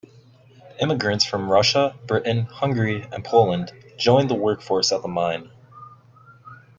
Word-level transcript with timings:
Immigrants 0.79 1.25
from 1.25 1.51
Russia, 1.51 1.95
Britain, 2.07 2.45
Hungary 2.47 3.03
and 3.11 3.23
Poland 3.23 3.71
joined 3.99 4.31
the 4.31 4.33
work 4.33 4.63
force 4.63 4.91
at 4.91 5.03
the 5.03 5.07
mine. 5.07 5.51